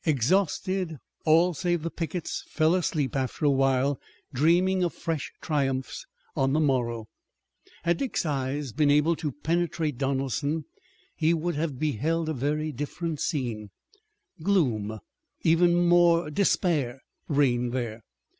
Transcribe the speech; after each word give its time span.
Exhausted, 0.03 0.97
all 1.25 1.53
save 1.53 1.83
the 1.83 1.91
pickets 1.91 2.43
fell 2.47 2.73
asleep 2.73 3.15
after 3.15 3.45
a 3.45 3.51
while, 3.51 4.01
dreaming 4.33 4.83
of 4.83 4.95
fresh 4.95 5.31
triumphs 5.41 6.07
on 6.35 6.53
the 6.53 6.59
morrow. 6.59 7.07
Had 7.83 7.97
Dick's 7.99 8.25
eyes 8.25 8.71
been 8.71 8.89
able 8.89 9.15
to 9.17 9.31
penetrate 9.31 9.99
Donelson 9.99 10.65
he 11.15 11.35
would 11.35 11.53
have 11.53 11.77
beheld 11.77 12.29
a 12.29 12.33
very 12.33 12.71
different 12.71 13.19
scene. 13.19 13.69
Gloom, 14.41 14.97
even 15.43 15.87
more, 15.87 16.31
despair, 16.31 17.03
reigned 17.27 17.71
there. 17.71 18.01